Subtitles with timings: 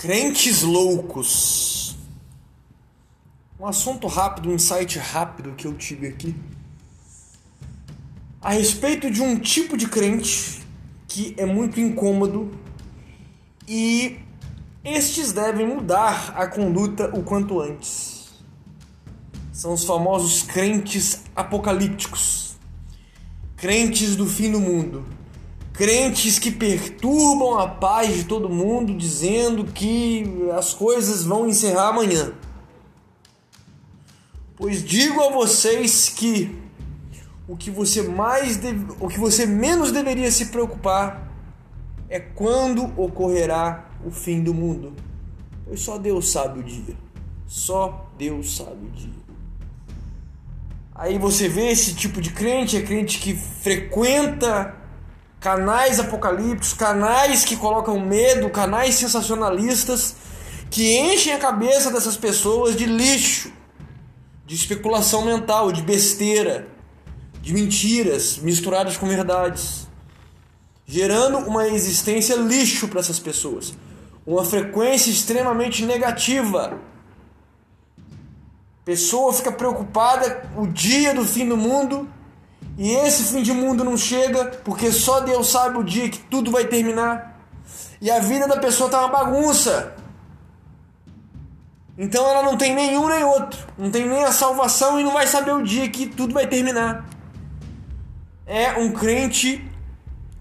[0.00, 1.96] Crentes loucos.
[3.58, 6.36] Um assunto rápido, um insight rápido que eu tive aqui.
[8.40, 10.62] A respeito de um tipo de crente
[11.08, 12.48] que é muito incômodo
[13.66, 14.20] e
[14.84, 18.28] estes devem mudar a conduta o quanto antes.
[19.52, 22.56] São os famosos crentes apocalípticos,
[23.56, 25.04] crentes do fim do mundo
[25.78, 32.32] crentes que perturbam a paz de todo mundo, dizendo que as coisas vão encerrar amanhã.
[34.56, 36.52] Pois digo a vocês que
[37.46, 41.32] o que você mais deve, o que você menos deveria se preocupar
[42.08, 44.94] é quando ocorrerá o fim do mundo.
[45.64, 46.96] Pois só Deus sabe o dia.
[47.46, 49.18] Só Deus sabe o dia.
[50.92, 54.76] Aí você vê esse tipo de crente, é crente que frequenta
[55.48, 60.14] canais apocalípticos, canais que colocam medo, canais sensacionalistas
[60.70, 63.50] que enchem a cabeça dessas pessoas de lixo,
[64.44, 66.68] de especulação mental, de besteira,
[67.40, 69.88] de mentiras misturadas com verdades,
[70.84, 73.72] gerando uma existência lixo para essas pessoas,
[74.26, 76.78] uma frequência extremamente negativa.
[78.84, 82.06] Pessoa fica preocupada o dia do fim do mundo
[82.78, 86.52] e esse fim de mundo não chega porque só Deus sabe o dia que tudo
[86.52, 87.36] vai terminar.
[88.00, 89.96] E a vida da pessoa tá uma bagunça.
[91.98, 93.58] Então ela não tem nenhum nem outro.
[93.76, 97.04] Não tem nem a salvação e não vai saber o dia que tudo vai terminar.
[98.46, 99.68] É um crente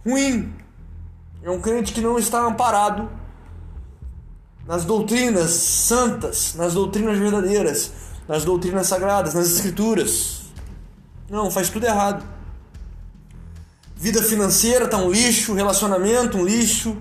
[0.06, 0.54] ruim.
[1.42, 3.10] É um crente que não está amparado
[4.68, 7.92] nas doutrinas santas, nas doutrinas verdadeiras,
[8.28, 10.37] nas doutrinas sagradas, nas escrituras.
[11.30, 12.26] Não, faz tudo errado.
[13.96, 16.98] Vida financeira tá um lixo, relacionamento um lixo,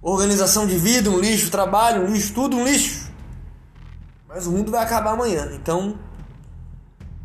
[0.00, 3.10] organização de vida um lixo, trabalho um lixo, tudo um lixo.
[4.26, 5.98] Mas o mundo vai acabar amanhã, então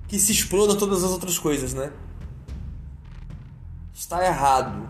[0.08, 1.92] que se exploda todas as outras coisas, né?
[3.94, 4.88] Está errado.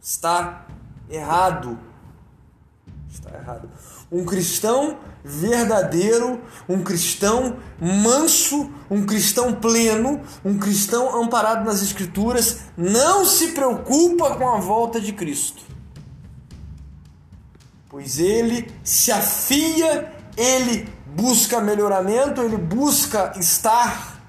[0.00, 0.66] Está
[1.08, 1.78] errado.
[3.12, 3.68] Está errado.
[4.10, 13.26] Um cristão verdadeiro, um cristão manso, um cristão pleno, um cristão amparado nas Escrituras, não
[13.26, 15.62] se preocupa com a volta de Cristo.
[17.90, 24.22] Pois ele se afia, ele busca melhoramento, ele busca estar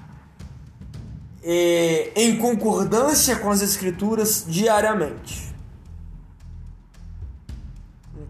[1.42, 5.53] é, em concordância com as Escrituras diariamente.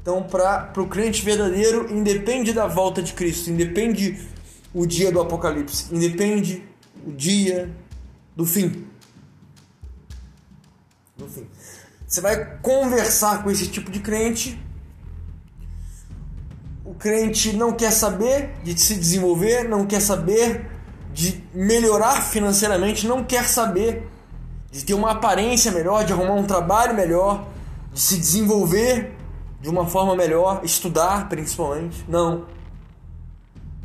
[0.03, 4.19] Então, para o crente verdadeiro, independe da volta de Cristo, independe
[4.73, 6.61] o dia do Apocalipse, independe
[7.07, 7.73] o dia
[8.35, 8.85] do fim.
[11.15, 11.47] Do fim.
[12.05, 14.61] Você vai conversar com esse tipo de crente.
[16.83, 20.69] O crente não quer saber de se desenvolver, não quer saber
[21.13, 24.05] de melhorar financeiramente, não quer saber
[24.69, 27.47] de ter uma aparência melhor, de arrumar um trabalho melhor,
[27.93, 29.22] de se desenvolver
[29.63, 32.03] de uma forma melhor, estudar principalmente.
[32.05, 32.45] Não.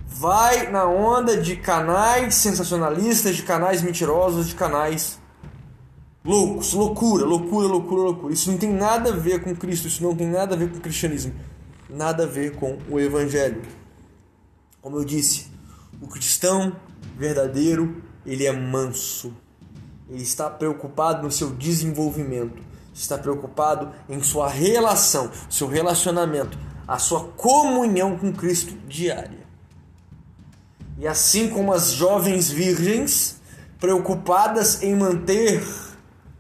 [0.08, 5.20] Vai na onda de canais sensacionalistas, de canais mentirosos, de canais
[6.24, 8.34] loucos, loucura, loucura, loucura, loucura.
[8.34, 10.78] Isso não tem nada a ver com Cristo, isso não tem nada a ver com
[10.78, 11.32] o cristianismo,
[11.88, 13.62] nada a ver com o evangelho.
[14.82, 15.46] Como eu disse,
[16.02, 16.74] o cristão
[17.16, 19.32] verdadeiro, ele é manso.
[20.10, 22.66] Ele está preocupado no seu desenvolvimento
[22.98, 29.46] está preocupado em sua relação, seu relacionamento, a sua comunhão com Cristo diária.
[30.98, 33.40] E assim como as jovens virgens
[33.78, 35.64] preocupadas em manter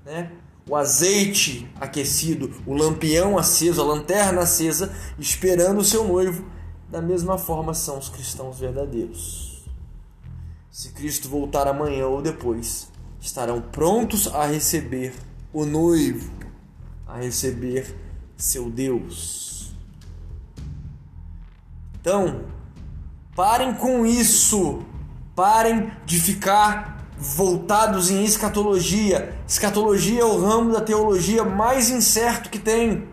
[0.04, 0.32] né,
[0.68, 6.44] o azeite aquecido, o lampião aceso, a lanterna acesa, esperando o seu noivo,
[6.90, 9.64] da mesma forma são os cristãos verdadeiros.
[10.70, 12.88] Se Cristo voltar amanhã ou depois,
[13.20, 15.14] estarão prontos a receber
[15.52, 16.38] o noivo
[17.08, 17.96] a receber
[18.36, 19.72] seu Deus.
[22.00, 22.44] Então,
[23.34, 24.82] parem com isso.
[25.34, 29.34] Parem de ficar voltados em escatologia.
[29.46, 33.08] Escatologia é o ramo da teologia mais incerto que tem.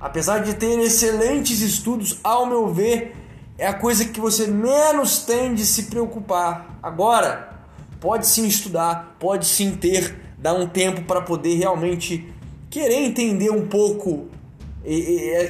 [0.00, 3.16] Apesar de ter excelentes estudos, ao meu ver,
[3.56, 6.78] é a coisa que você menos tem de se preocupar.
[6.82, 7.54] Agora,
[8.00, 12.33] pode sim estudar, pode sim ter, dar um tempo para poder realmente
[12.74, 14.26] querer entender um pouco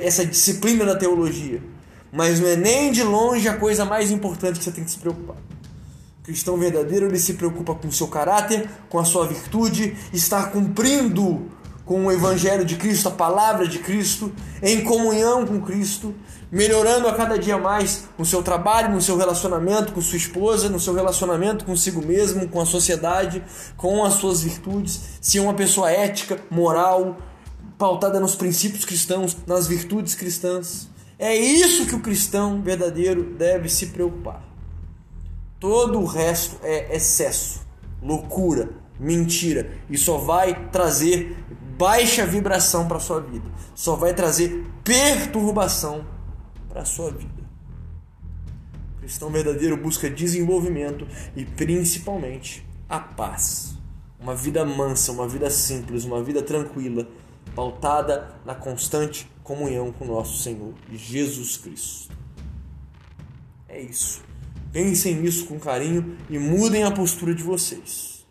[0.03, 1.59] essa disciplina da teologia.
[2.13, 4.99] Mas não é nem de longe a coisa mais importante que você tem que se
[4.99, 5.37] preocupar.
[6.21, 10.53] O cristão verdadeiro ele se preocupa com o seu caráter, com a sua virtude, estar
[10.53, 11.51] cumprindo
[11.85, 14.33] com o Evangelho de Cristo, a palavra de Cristo,
[14.63, 16.15] em comunhão com Cristo,
[16.51, 20.81] melhorando a cada dia mais no seu trabalho, no seu relacionamento com sua esposa, no
[20.81, 23.43] seu relacionamento consigo mesmo, com a sociedade,
[23.77, 27.19] com as suas virtudes, ser uma pessoa ética, moral,
[27.77, 30.89] pautada nos princípios cristãos, nas virtudes cristãs.
[31.19, 34.43] É isso que o cristão verdadeiro deve se preocupar.
[35.61, 37.61] Todo o resto é excesso,
[38.03, 41.37] loucura, mentira e só vai trazer
[41.77, 46.07] baixa vibração para sua vida, só vai trazer perturbação
[46.69, 47.45] para sua vida.
[48.97, 51.07] O cristão verdadeiro busca desenvolvimento
[51.37, 53.77] e principalmente a paz.
[54.19, 57.07] Uma vida mansa, uma vida simples, uma vida tranquila,
[57.55, 62.17] pautada na constante comunhão com nosso Senhor Jesus Cristo.
[63.69, 64.23] É isso.
[64.73, 68.27] Pensem nisso com carinho e mudem a postura de vocês.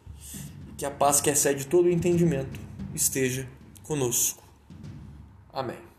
[0.76, 2.60] Que a paz que excede todo o entendimento
[2.94, 3.48] esteja
[3.84, 4.44] conosco.
[5.52, 5.93] Amém.